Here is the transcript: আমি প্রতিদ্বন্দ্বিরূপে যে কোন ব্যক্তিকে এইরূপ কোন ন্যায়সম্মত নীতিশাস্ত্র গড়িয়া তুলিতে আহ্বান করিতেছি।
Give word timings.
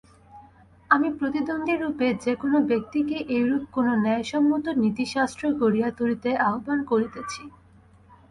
আমি 0.89 1.07
প্রতিদ্বন্দ্বিরূপে 1.17 2.07
যে 2.23 2.33
কোন 2.35 2.53
ব্যক্তিকে 2.69 3.17
এইরূপ 3.35 3.63
কোন 3.75 3.87
ন্যায়সম্মত 4.03 4.65
নীতিশাস্ত্র 4.83 5.43
গড়িয়া 5.61 5.89
তুলিতে 5.97 6.29
আহ্বান 6.47 6.79
করিতেছি। 6.83 7.41